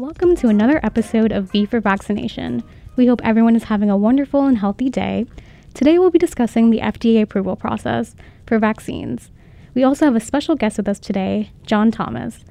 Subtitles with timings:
[0.00, 2.64] Welcome to another episode of V for Vaccination.
[2.96, 5.26] We hope everyone is having a wonderful and healthy day.
[5.74, 8.16] Today we'll be discussing the FDA approval process
[8.46, 9.30] for vaccines.
[9.74, 12.46] We also have a special guest with us today, John Thomas.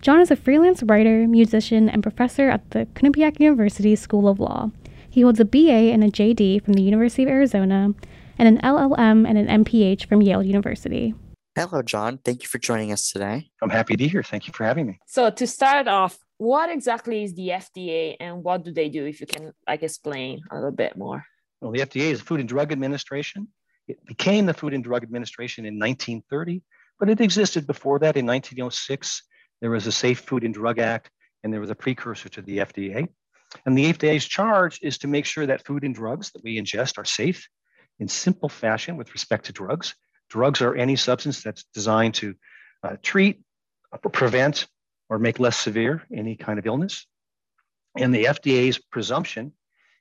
[0.00, 4.72] John is a freelance writer, musician, and professor at the Quinnipiac University School of Law.
[5.08, 7.94] He holds a BA and a JD from the University of Arizona
[8.36, 11.14] and an LLM and an MPH from Yale University.
[11.54, 12.18] Hello, John.
[12.18, 13.48] Thank you for joining us today.
[13.62, 14.24] I'm happy to be here.
[14.24, 14.98] Thank you for having me.
[15.06, 19.04] So, to start off, what exactly is the FDA and what do they do?
[19.04, 21.22] If you can like explain a little bit more.
[21.60, 23.48] Well, the FDA is the Food and Drug Administration.
[23.86, 26.62] It became the Food and Drug Administration in 1930,
[26.98, 28.16] but it existed before that.
[28.16, 29.22] In 1906,
[29.60, 31.10] there was a Safe Food and Drug Act,
[31.44, 33.06] and there was a precursor to the FDA.
[33.66, 36.96] And the FDA's charge is to make sure that food and drugs that we ingest
[36.96, 37.46] are safe
[37.98, 39.94] in simple fashion with respect to drugs.
[40.30, 42.34] Drugs are any substance that's designed to
[42.82, 43.42] uh, treat,
[44.12, 44.68] prevent,
[45.10, 47.06] or make less severe any kind of illness.
[47.98, 49.52] And the FDA's presumption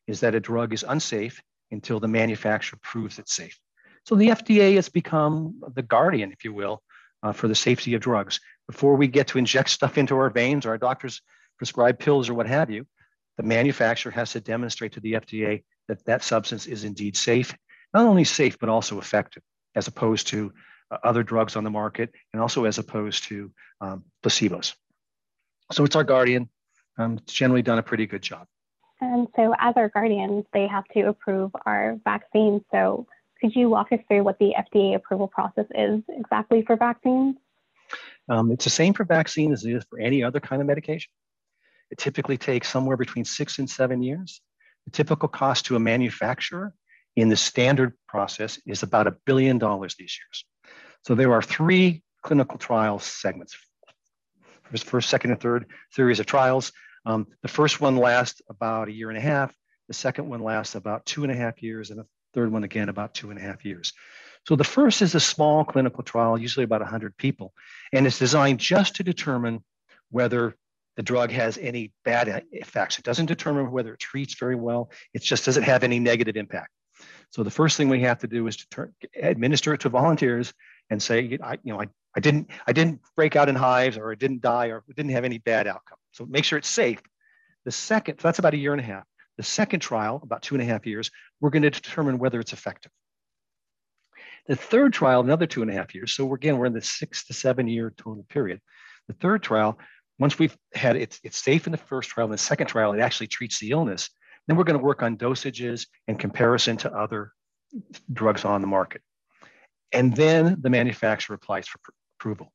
[0.07, 3.59] is that a drug is unsafe until the manufacturer proves it's safe.
[4.05, 6.81] So the FDA has become the guardian, if you will,
[7.21, 8.39] uh, for the safety of drugs.
[8.67, 11.21] Before we get to inject stuff into our veins or our doctors
[11.57, 12.87] prescribe pills or what have you,
[13.35, 17.53] the manufacturer has to demonstrate to the FDA that that substance is indeed safe
[17.93, 19.43] not only safe, but also effective,
[19.75, 20.53] as opposed to
[20.91, 24.75] uh, other drugs on the market, and also as opposed to um, placebos.
[25.71, 26.49] So it's our guardian.
[26.97, 28.47] Um, it's generally done a pretty good job.
[29.01, 32.61] And so, as our guardians, they have to approve our vaccines.
[32.71, 33.07] So,
[33.39, 37.35] could you walk us through what the FDA approval process is exactly for vaccines?
[38.27, 41.11] Um, it's the same for vaccine as it is for any other kind of medication.
[41.89, 44.41] It typically takes somewhere between six and seven years.
[44.85, 46.73] The typical cost to a manufacturer
[47.15, 50.45] in the standard process is about a billion dollars these years.
[51.05, 53.57] So there are three clinical trial segments.
[54.77, 56.71] First, second, and third series of trials.
[57.05, 59.53] Um, the first one lasts about a year and a half.
[59.87, 62.89] The second one lasts about two and a half years, and the third one again
[62.89, 63.93] about two and a half years.
[64.47, 67.53] So the first is a small clinical trial, usually about 100 people,
[67.91, 69.63] and it's designed just to determine
[70.11, 70.55] whether
[70.95, 72.99] the drug has any bad effects.
[72.99, 74.91] It doesn't determine whether it treats very well.
[75.13, 76.71] It just doesn't have any negative impact.
[77.31, 80.53] So the first thing we have to do is to turn, administer it to volunteers
[80.89, 84.11] and say, I, you know, I, I didn't, I didn't break out in hives or
[84.11, 85.97] I didn't die or didn't have any bad outcome.
[86.11, 87.01] So make sure it's safe.
[87.65, 89.03] The second, so that's about a year and a half.
[89.37, 92.53] The second trial, about two and a half years, we're going to determine whether it's
[92.53, 92.91] effective.
[94.47, 96.13] The third trial, another two and a half years.
[96.13, 98.59] So again, we're in the six to seven year total period.
[99.07, 99.79] The third trial,
[100.17, 102.99] once we've had it's, it's safe in the first trial, and the second trial, it
[102.99, 104.09] actually treats the illness.
[104.47, 107.31] Then we're going to work on dosages and comparison to other
[108.11, 109.01] drugs on the market.
[109.91, 112.51] And then the manufacturer applies for pr- approval.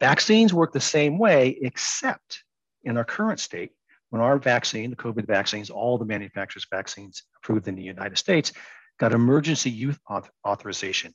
[0.00, 2.44] Vaccines work the same way, except
[2.84, 3.72] in our current state,
[4.10, 8.52] when our vaccine, the COVID vaccines, all the manufacturers' vaccines approved in the United States,
[8.98, 9.98] got emergency use
[10.46, 11.14] authorization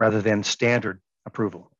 [0.00, 1.70] rather than standard approval.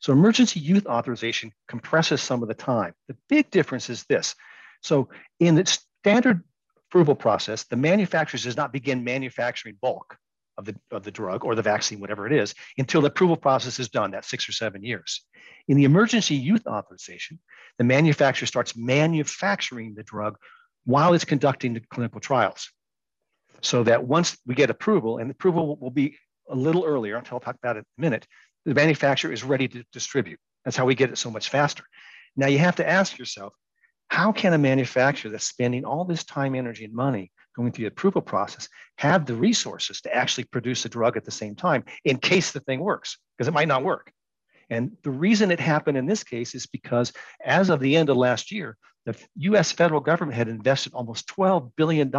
[0.00, 2.94] So emergency use authorization compresses some of the time.
[3.08, 4.34] The big difference is this.
[4.82, 6.42] So in the standard
[6.88, 10.16] approval process, the manufacturer does not begin manufacturing bulk
[10.58, 13.78] of the, of the drug or the vaccine, whatever it is, until the approval process
[13.78, 15.24] is done, that's six or seven years.
[15.68, 17.38] In the emergency use authorization,
[17.78, 20.36] the manufacturer starts manufacturing the drug
[20.84, 22.70] while it's conducting the clinical trials.
[23.62, 26.16] So that once we get approval, and approval will be
[26.48, 28.26] a little earlier, I'll talk about it in a minute,
[28.64, 30.38] the manufacturer is ready to distribute.
[30.64, 31.84] That's how we get it so much faster.
[32.36, 33.54] Now you have to ask yourself,
[34.08, 37.88] how can a manufacturer that's spending all this time, energy, and money going through the
[37.88, 42.16] approval process have the resources to actually produce a drug at the same time in
[42.16, 43.18] case the thing works?
[43.36, 44.12] Because it might not work.
[44.70, 47.12] And the reason it happened in this case is because
[47.44, 51.72] as of the end of last year, the US federal government had invested almost $12
[51.76, 52.12] billion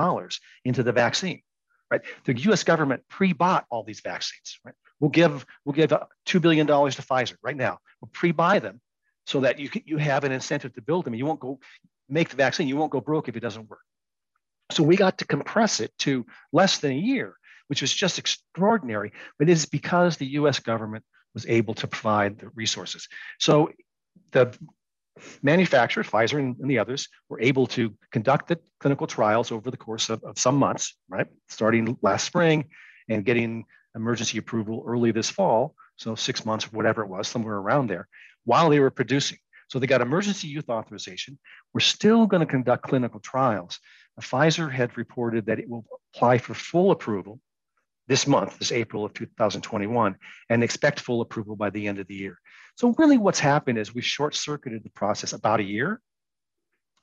[0.66, 1.42] into the vaccine.
[1.90, 2.02] Right?
[2.26, 4.60] The US government pre-bought all these vaccines.
[4.66, 4.76] Right?
[5.00, 5.92] We'll give, we'll give
[6.28, 7.80] $2 billion to Pfizer right now.
[8.02, 8.82] We'll pre-buy them
[9.26, 11.16] so that you can, you have an incentive to build them.
[11.16, 11.60] You won't go
[12.10, 12.68] make the vaccine.
[12.68, 13.80] You won't go broke if it doesn't work.
[14.72, 17.36] So we got to compress it to less than a year,
[17.68, 19.12] which was just extraordinary.
[19.38, 20.60] But it is because the U.S.
[20.60, 21.04] government
[21.34, 23.08] was able to provide the resources.
[23.40, 23.72] So
[24.32, 24.58] the
[25.42, 29.78] manufacturer, Pfizer and, and, the others, were able to conduct the clinical trials over the
[29.78, 31.28] course of, of some months, right?
[31.50, 32.66] Starting last spring
[33.10, 33.66] and getting
[33.96, 35.76] emergency approval early this fall.
[35.98, 38.08] So six months or whatever it was, somewhere around there
[38.46, 39.38] while they were producing.
[39.70, 41.40] So they got emergency use authorization.
[41.74, 43.80] We're still going to conduct clinical trials.
[44.20, 47.40] Pfizer had reported that it will apply for full approval
[48.08, 50.16] this month, this April of 2021,
[50.50, 52.38] and expect full approval by the end of the year.
[52.76, 56.02] So really what's happened is we short-circuited the process about a year,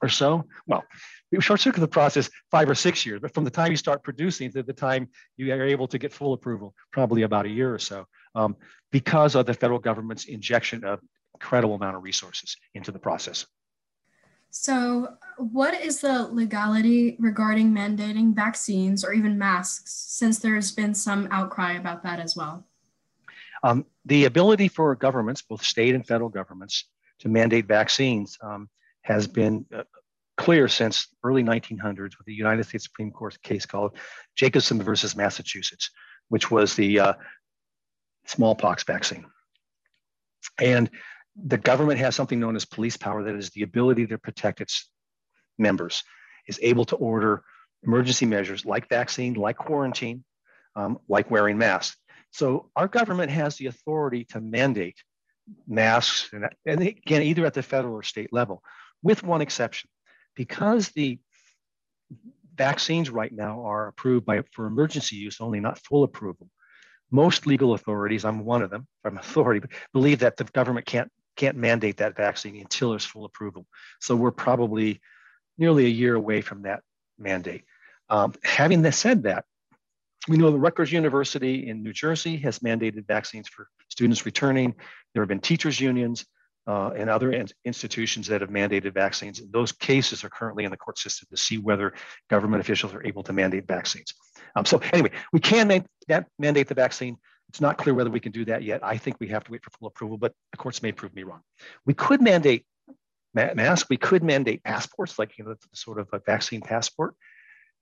[0.03, 0.45] or so.
[0.67, 0.85] Well,
[1.31, 4.03] we short circuited the process five or six years, but from the time you start
[4.03, 7.73] producing to the time you are able to get full approval, probably about a year
[7.73, 8.57] or so, um,
[8.93, 11.01] because of the federal government's injection of
[11.35, 13.47] incredible amount of resources into the process.
[14.69, 21.27] So, what is the legality regarding mandating vaccines or even masks, since there's been some
[21.31, 22.67] outcry about that as well?
[23.63, 26.85] Um, the ability for governments, both state and federal governments,
[27.21, 28.69] to mandate vaccines um,
[29.01, 29.85] has been uh,
[30.37, 33.97] clear since early 1900s with the United States Supreme Court case called
[34.37, 35.89] Jacobson versus Massachusetts,
[36.29, 37.13] which was the uh,
[38.27, 39.25] smallpox vaccine.
[40.61, 40.91] And
[41.45, 44.91] the government has something known as police power that is the ability to protect its
[45.59, 46.03] members,
[46.47, 47.43] is able to order
[47.85, 50.25] emergency measures like vaccine, like quarantine,
[50.75, 51.97] um, like wearing masks.
[52.31, 54.97] So our government has the authority to mandate
[55.67, 58.63] masks, and, and again, either at the federal or state level,
[59.03, 59.89] with one exception.
[60.35, 61.19] Because the
[62.55, 66.49] vaccines right now are approved by, for emergency use only, not full approval.
[67.11, 71.57] Most legal authorities, I'm one of them, I'm authority, believe that the government can't can't
[71.57, 73.67] mandate that vaccine until there's full approval.
[74.01, 75.01] So we're probably
[75.57, 76.81] nearly a year away from that
[77.19, 77.65] mandate.
[78.11, 79.45] Um, having said that,
[80.29, 84.75] we know the Rutgers University in New Jersey has mandated vaccines for students returning.
[85.15, 86.27] There have been teachers' unions
[86.67, 89.41] uh, and other in- institutions that have mandated vaccines.
[89.41, 91.95] And Those cases are currently in the court system to see whether
[92.29, 94.13] government officials are able to mandate vaccines.
[94.55, 97.17] Um, so anyway, we can man- mandate the vaccine.
[97.49, 98.85] It's not clear whether we can do that yet.
[98.85, 101.23] I think we have to wait for full approval, but the courts may prove me
[101.23, 101.41] wrong.
[101.87, 102.67] We could mandate
[103.35, 103.89] masks.
[103.89, 107.15] We could mandate passports, like you know, sort of a vaccine passport.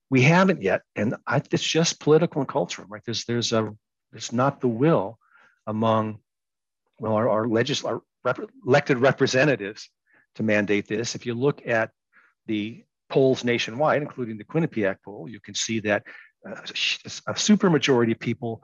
[0.09, 3.01] We haven't yet, and I, it's just political and cultural, right?
[3.05, 3.75] There's there's a
[4.11, 5.19] there's not the will
[5.65, 6.19] among
[6.99, 9.89] well our, our, legis- our rep- elected representatives
[10.35, 11.13] to mandate this.
[11.15, 11.91] If you look at
[12.45, 16.03] the polls nationwide, including the Quinnipiac poll, you can see that
[16.47, 18.63] uh, a supermajority of people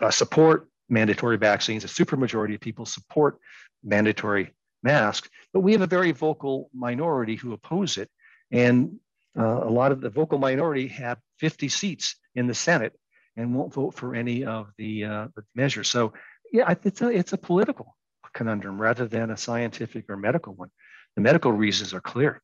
[0.00, 1.84] uh, support mandatory vaccines.
[1.84, 3.38] A supermajority of people support
[3.82, 4.52] mandatory
[4.82, 8.10] masks, but we have a very vocal minority who oppose it.
[8.50, 8.98] And
[9.38, 12.94] uh, a lot of the vocal minority have 50 seats in the Senate
[13.36, 15.88] and won't vote for any of the, uh, the measures.
[15.88, 16.14] So,
[16.52, 17.96] yeah, it's a, it's a political
[18.32, 20.70] conundrum rather than a scientific or medical one.
[21.16, 22.40] The medical reasons are clear.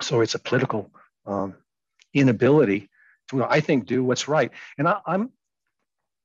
[0.00, 0.90] So it's a political
[1.26, 1.54] um,
[2.14, 2.88] inability
[3.28, 4.50] to, I think, do what's right.
[4.78, 5.30] And I, I'm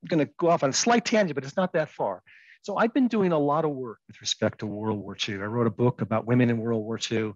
[0.07, 2.21] going to go off on a slight tangent, but it's not that far.
[2.61, 5.35] So I've been doing a lot of work with respect to World War II.
[5.35, 7.33] I wrote a book about women in World War II.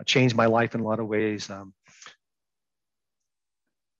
[0.00, 1.50] I changed my life in a lot of ways.
[1.50, 1.74] Um,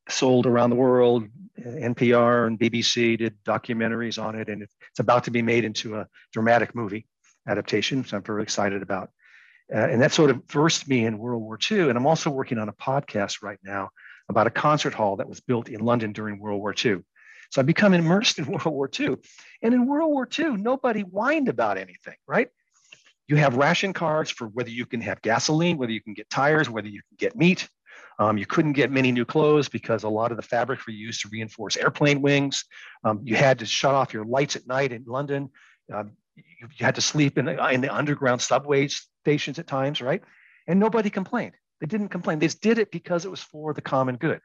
[0.08, 1.24] sold around the world.
[1.58, 6.06] NPR and BBC did documentaries on it, and it's about to be made into a
[6.32, 7.06] dramatic movie
[7.48, 9.10] adaptation, which I'm very excited about.
[9.72, 11.88] Uh, and that sort of versed me in World War II.
[11.88, 13.90] And I'm also working on a podcast right now
[14.28, 17.02] about a concert hall that was built in London during World War II.
[17.50, 19.16] So I become immersed in World War II.
[19.62, 22.48] And in World War II, nobody whined about anything, right?
[23.26, 26.70] You have ration cards for whether you can have gasoline, whether you can get tires,
[26.70, 27.68] whether you can get meat.
[28.18, 31.20] Um, you couldn't get many new clothes because a lot of the fabrics were used
[31.22, 32.64] to reinforce airplane wings.
[33.04, 35.50] Um, you had to shut off your lights at night in London.
[35.92, 40.00] Um, you, you, had to sleep in the, in the underground subway stations at times,
[40.00, 40.22] right?
[40.66, 41.54] And nobody complained.
[41.80, 42.40] They didn't complain.
[42.40, 44.40] They did it because it was for the common good.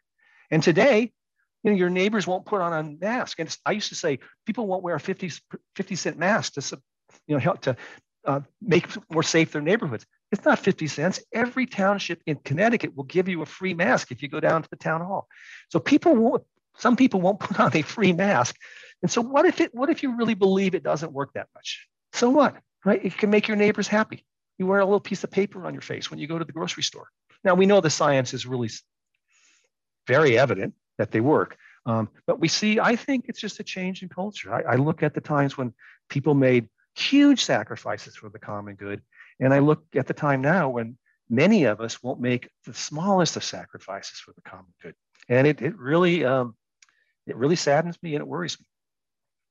[0.51, 1.13] And today,
[1.63, 3.39] you know, your neighbors won't put on a mask.
[3.39, 5.31] And I used to say people won't wear a 50,
[5.75, 6.81] 50 cent mask to,
[7.25, 7.75] you know, help to
[8.25, 10.05] uh, make more safe their neighborhoods.
[10.31, 11.21] It's not 50 cents.
[11.31, 14.69] Every township in Connecticut will give you a free mask if you go down to
[14.69, 15.27] the town hall.
[15.69, 16.43] So people won't,
[16.77, 18.55] some people won't put on a free mask.
[19.01, 21.87] And so what if it, what if you really believe it doesn't work that much?
[22.13, 22.55] So what,
[22.85, 23.03] right?
[23.03, 24.25] It can make your neighbors happy.
[24.57, 26.51] You wear a little piece of paper on your face when you go to the
[26.51, 27.07] grocery store.
[27.43, 28.69] Now we know the science is really
[30.07, 31.57] very evident that they work.
[31.85, 34.53] Um, but we see, I think it's just a change in culture.
[34.53, 35.73] I, I look at the times when
[36.09, 39.01] people made huge sacrifices for the common good.
[39.39, 40.97] And I look at the time now when
[41.29, 44.95] many of us won't make the smallest of sacrifices for the common good.
[45.27, 46.55] And it, it really, um,
[47.25, 48.65] it really saddens me and it worries me.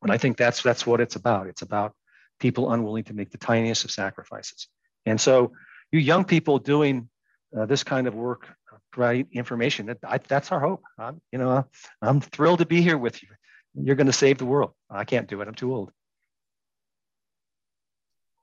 [0.02, 1.46] And I think that's, that's what it's about.
[1.46, 1.94] It's about
[2.38, 4.68] people unwilling to make the tiniest of sacrifices.
[5.06, 5.52] And so
[5.90, 7.08] you young people doing
[7.56, 8.48] uh, this kind of work
[8.92, 9.86] provide information.
[9.86, 10.82] That, I, that's our hope.
[10.98, 11.66] I'm, you know,
[12.00, 13.28] I'm thrilled to be here with you.
[13.74, 14.72] You're going to save the world.
[14.90, 15.48] I can't do it.
[15.48, 15.90] I'm too old.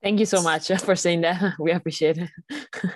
[0.02, 1.54] Thank you so much for saying that.
[1.60, 2.30] We appreciate it.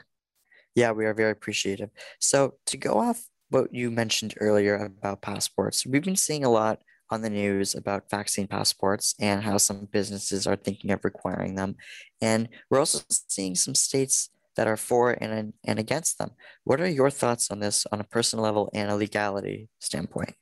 [0.75, 1.89] yeah, we are very appreciative.
[2.19, 6.81] So to go off what you mentioned earlier about passports, we've been seeing a lot
[7.09, 11.75] on the news about vaccine passports and how some businesses are thinking of requiring them.
[12.21, 16.31] And we're also seeing some states that are for and, and against them.
[16.63, 20.35] What are your thoughts on this on a personal level and a legality standpoint?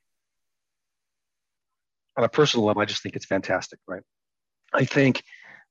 [2.18, 4.04] On a personal level, I just think it's fantastic, right?
[4.74, 5.24] I think,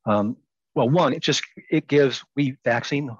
[0.06, 0.36] um,
[0.74, 3.10] well, one, it just it gives we vaccine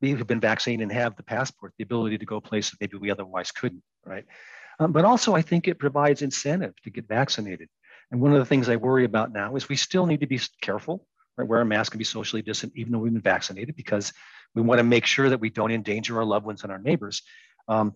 [0.00, 3.10] we who've been vaccinated and have the passport, the ability to go places maybe we
[3.10, 4.24] otherwise couldn't, right?
[4.78, 7.68] Um, but also, I think it provides incentive to get vaccinated.
[8.10, 10.40] And one of the things I worry about now is we still need to be
[10.60, 11.48] careful, right?
[11.48, 14.12] Wear a mask and be socially distant, even though we've been vaccinated, because
[14.54, 17.22] we want to make sure that we don't endanger our loved ones and our neighbors.
[17.68, 17.94] Um,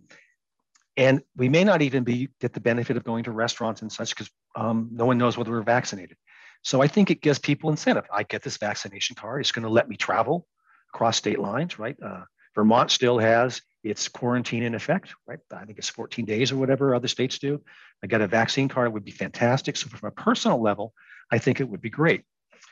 [0.96, 4.10] and we may not even be get the benefit of going to restaurants and such
[4.10, 6.16] because um, no one knows whether we're vaccinated.
[6.62, 8.04] So I think it gives people incentive.
[8.12, 9.40] I get this vaccination card.
[9.40, 10.48] It's going to let me travel
[10.92, 11.96] across state lines, right?
[12.02, 15.38] Uh, Vermont still has its quarantine in effect, right?
[15.54, 17.62] I think it's 14 days or whatever other states do.
[18.02, 19.76] I got a vaccine card it would be fantastic.
[19.76, 20.92] So from a personal level,
[21.30, 22.24] I think it would be great.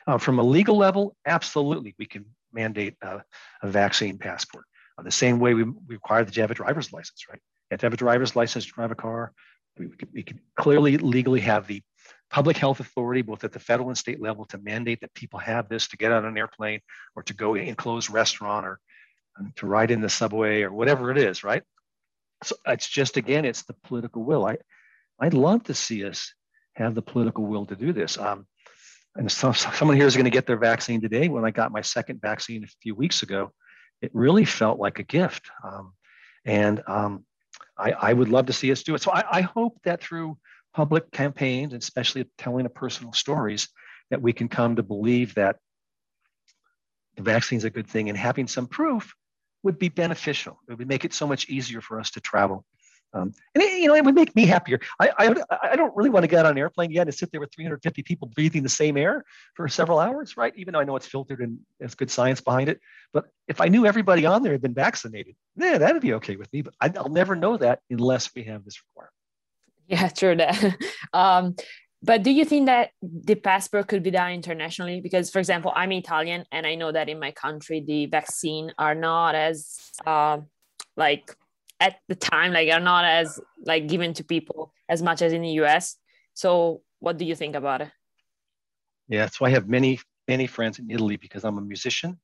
[0.06, 3.18] Uh, from a legal level, absolutely, we can mandate uh,
[3.62, 4.64] a vaccine passport.
[4.96, 7.40] Uh, the same way we, we require that you have a driver's license, right?
[7.70, 9.32] You have to have a driver's license to drive a car.
[9.78, 11.82] We, we can clearly legally have the
[12.30, 15.68] public health authority, both at the federal and state level, to mandate that people have
[15.68, 16.80] this to get on an airplane
[17.14, 18.78] or to go in a closed restaurant or
[19.38, 21.62] um, to ride in the subway or whatever it is, right?
[22.44, 24.46] So it's just again, it's the political will.
[24.46, 24.58] I,
[25.18, 26.32] I'd love to see us
[26.74, 28.18] have the political will to do this.
[28.18, 28.46] Um,
[29.16, 31.28] and so, someone here is going to get their vaccine today.
[31.28, 33.52] When I got my second vaccine a few weeks ago,
[34.02, 35.50] it really felt like a gift.
[35.64, 35.92] Um,
[36.44, 37.24] and um,
[37.78, 39.02] I, I, would love to see us do it.
[39.02, 40.38] So I, I hope that through
[40.74, 43.68] public campaigns, and especially telling personal stories,
[44.10, 45.56] that we can come to believe that
[47.16, 49.14] the vaccine is a good thing and having some proof
[49.62, 50.60] would be beneficial.
[50.68, 52.64] It would make it so much easier for us to travel.
[53.12, 54.78] Um, and it, you know, it would make me happier.
[55.00, 55.34] I, I,
[55.70, 58.02] I don't really want to get on an airplane yet and sit there with 350
[58.02, 60.52] people breathing the same air for several hours, right?
[60.56, 62.80] Even though I know it's filtered and there's good science behind it.
[63.12, 66.52] But if I knew everybody on there had been vaccinated, yeah, that'd be okay with
[66.52, 66.62] me.
[66.62, 69.12] But I, will never know that unless we have this requirement.
[69.86, 70.76] Yeah, true that.
[71.12, 71.54] um,
[72.02, 75.00] but do you think that the passport could be done internationally?
[75.00, 78.94] Because, for example, I'm Italian, and I know that in my country the vaccine are
[78.94, 80.38] not as uh,
[80.96, 81.34] like
[81.80, 85.42] at the time like are not as like given to people as much as in
[85.42, 85.96] the US.
[86.34, 87.90] So, what do you think about it?
[89.08, 92.18] Yeah, so I have many many friends in Italy because I'm a musician,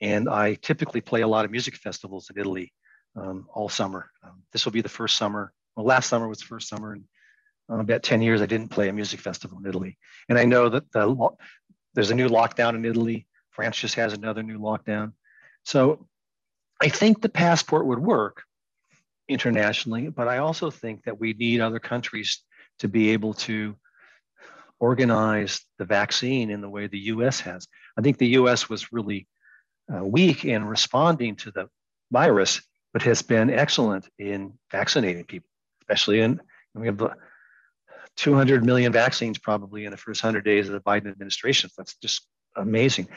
[0.00, 2.72] and I typically play a lot of music festivals in Italy
[3.16, 4.10] um, all summer.
[4.22, 7.04] Um, this will be the first summer well, last summer was the first summer in
[7.70, 9.98] uh, about 10 years I didn't play a music festival in Italy.
[10.28, 11.30] And I know that the,
[11.94, 13.26] there's a new lockdown in Italy.
[13.50, 15.12] France just has another new lockdown.
[15.64, 16.06] So
[16.80, 18.42] I think the passport would work
[19.28, 22.42] internationally, but I also think that we need other countries
[22.80, 23.76] to be able to
[24.80, 27.66] organize the vaccine in the way the US has.
[27.96, 29.28] I think the US was really
[29.92, 31.68] uh, weak in responding to the
[32.10, 32.60] virus,
[32.92, 35.48] but has been excellent in vaccinating people
[35.92, 36.40] especially in
[36.74, 37.02] we have
[38.16, 41.68] 200 million vaccines probably in the first 100 days of the Biden administration.
[41.76, 42.26] That's just
[42.56, 43.08] amazing.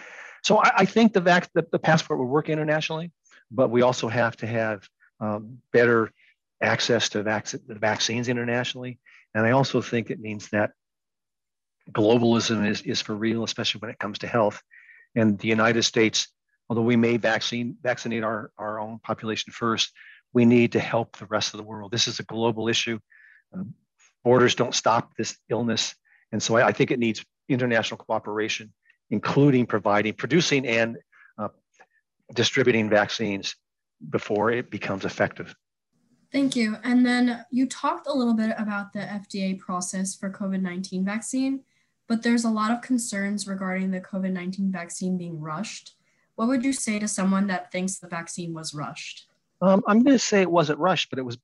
[0.43, 3.11] So I, I think the, vac- the, the passport will work internationally,
[3.49, 4.87] but we also have to have
[5.19, 6.11] um, better
[6.61, 8.99] access to vac- vaccines internationally.
[9.33, 10.71] And I also think it means that
[11.91, 14.61] globalism is, is for real, especially when it comes to health.
[15.15, 16.27] And the United States,
[16.69, 19.91] although we may vaccine vaccinate our, our own population first,
[20.33, 21.91] we need to help the rest of the world.
[21.91, 22.99] This is a global issue.
[23.53, 23.73] Um,
[24.23, 25.95] borders don't stop this illness.
[26.31, 28.73] And so I, I, think it needs international cooperation,
[29.11, 30.97] including providing, producing, and
[31.37, 31.49] uh,
[32.33, 33.55] distributing vaccines
[34.09, 35.55] before it becomes effective.
[36.31, 36.77] Thank you.
[36.83, 41.61] And then you talked a little bit about the FDA process for COVID 19 vaccine,
[42.07, 45.95] but there's a lot of concerns regarding the COVID 19 vaccine being rushed.
[46.35, 49.27] What would you say to someone that thinks the vaccine was rushed?
[49.61, 51.37] Um, I'm going to say it wasn't rushed, but it was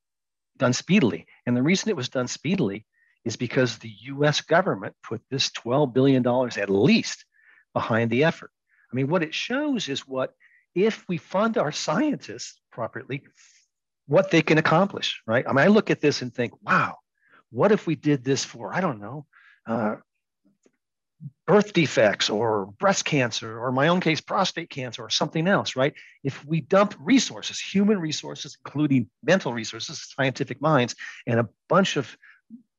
[0.58, 1.25] done speedily.
[1.46, 2.86] And the reason it was done speedily
[3.24, 7.25] is because the US government put this $12 billion at least
[7.74, 8.51] behind the effort.
[8.91, 10.34] I mean, what it shows is what,
[10.75, 13.24] if we fund our scientists properly,
[14.08, 15.46] what they can accomplish, right?
[15.48, 16.98] I mean, I look at this and think, wow,
[17.51, 19.25] what if we did this for, I don't know,
[19.66, 19.96] uh,
[21.46, 25.94] birth defects or breast cancer or my own case prostate cancer or something else right
[26.24, 30.96] if we dump resources human resources including mental resources scientific minds
[31.28, 32.16] and a bunch of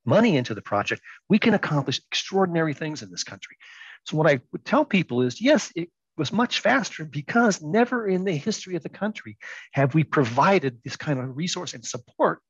[0.05, 3.57] money into the project we can accomplish extraordinary things in this country
[4.05, 8.25] so what i would tell people is yes it was much faster because never in
[8.25, 9.39] the history of the country
[9.73, 12.41] have we provided this kind of resource and support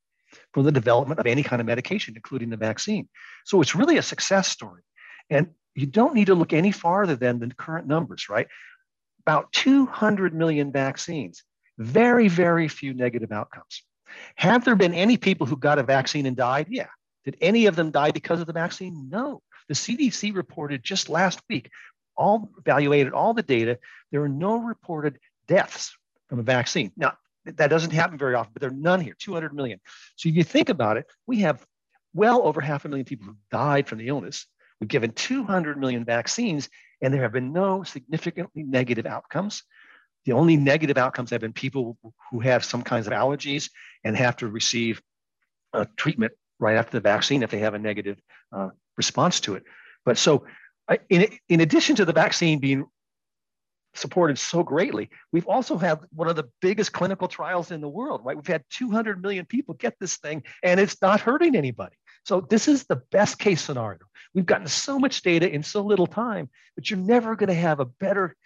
[0.53, 3.09] for the development of any kind of medication including the vaccine
[3.45, 4.83] so it's really a success story
[5.31, 8.47] and you don't need to look any farther than the current numbers, right?
[9.27, 11.45] about 200 million vaccines,
[11.79, 13.83] very, very few negative outcomes.
[14.37, 16.67] Have there been any people who got a vaccine and died?
[16.69, 16.89] Yeah.
[17.25, 19.09] Did any of them die because of the vaccine?
[19.09, 19.41] No.
[19.69, 21.71] The CDC reported just last week,
[22.17, 23.79] all evaluated all the data.
[24.11, 25.97] There are no reported deaths
[26.29, 26.93] from a vaccine.
[26.97, 27.15] Now,
[27.45, 29.81] that doesn't happen very often, but there are none here, 200 million.
[30.17, 31.65] So if you think about it, we have
[32.15, 34.47] well over half a million people who died from the illness.
[34.81, 36.69] We've given 200 million vaccines,
[37.01, 39.63] and there have been no significantly negative outcomes.
[40.25, 41.99] The only negative outcomes have been people
[42.31, 43.71] who have some kinds of allergies
[44.05, 45.03] and have to receive
[45.73, 48.19] a treatment right after the vaccine if they have a negative
[48.53, 49.65] uh, response to it.
[50.05, 50.47] But so,
[51.09, 52.87] in, in addition to the vaccine being
[53.95, 58.23] supported so greatly, we've also had one of the biggest clinical trials in the world,
[58.25, 58.37] right?
[58.37, 61.97] We've had 200 million people get this thing and it's not hurting anybody.
[62.25, 64.01] So this is the best case scenario.
[64.35, 67.81] We've gotten so much data in so little time, but you're never going to have
[67.81, 68.37] a better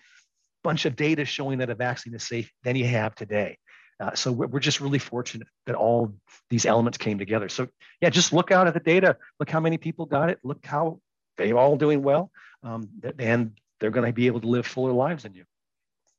[0.64, 3.58] bunch of data showing that a vaccine is safe than you have today.
[4.00, 6.14] Uh, so we're, we're just really fortunate that all
[6.50, 7.48] these elements came together.
[7.48, 7.68] So
[8.00, 9.16] yeah, just look out at the data.
[9.38, 10.38] Look how many people got it.
[10.42, 11.00] Look how
[11.36, 12.30] they're all doing well,
[12.62, 12.88] um,
[13.18, 15.44] and they're going to be able to live fuller lives than you.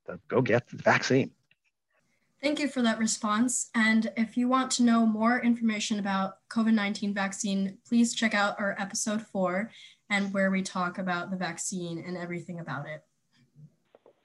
[0.06, 1.32] So go get the vaccine.
[2.42, 3.70] Thank you for that response.
[3.74, 8.60] And if you want to know more information about COVID 19 vaccine, please check out
[8.60, 9.72] our episode four
[10.10, 13.04] and where we talk about the vaccine and everything about it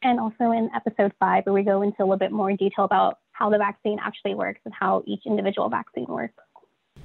[0.02, 3.18] and also in episode five, where we go into a little bit more detail about
[3.32, 6.34] how the vaccine actually works and how each individual vaccine works.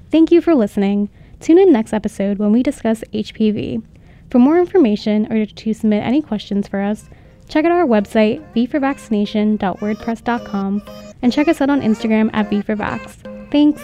[0.09, 1.09] Thank you for listening.
[1.39, 3.83] Tune in next episode when we discuss HPV.
[4.29, 7.09] For more information or to submit any questions for us,
[7.47, 10.81] check out our website, vforvaccination.wordpress.com,
[11.21, 13.51] and check us out on Instagram at vforvax.
[13.51, 13.81] Thanks!